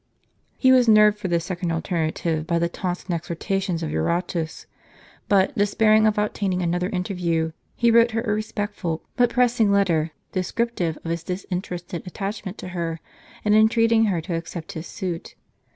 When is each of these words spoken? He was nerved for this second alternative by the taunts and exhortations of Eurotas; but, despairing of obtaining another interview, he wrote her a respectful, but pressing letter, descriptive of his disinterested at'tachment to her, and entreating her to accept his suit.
He 0.57 0.71
was 0.71 0.87
nerved 0.89 1.19
for 1.19 1.27
this 1.27 1.45
second 1.45 1.71
alternative 1.71 2.47
by 2.47 2.57
the 2.57 2.67
taunts 2.67 3.05
and 3.05 3.13
exhortations 3.13 3.83
of 3.83 3.91
Eurotas; 3.91 4.65
but, 5.29 5.55
despairing 5.55 6.07
of 6.07 6.17
obtaining 6.17 6.63
another 6.63 6.89
interview, 6.89 7.51
he 7.75 7.91
wrote 7.91 8.09
her 8.09 8.21
a 8.21 8.33
respectful, 8.33 9.03
but 9.15 9.29
pressing 9.29 9.71
letter, 9.71 10.09
descriptive 10.31 10.97
of 11.05 11.11
his 11.11 11.21
disinterested 11.21 12.03
at'tachment 12.03 12.57
to 12.57 12.69
her, 12.69 12.99
and 13.45 13.53
entreating 13.53 14.05
her 14.05 14.21
to 14.21 14.33
accept 14.33 14.71
his 14.71 14.87
suit. 14.87 15.35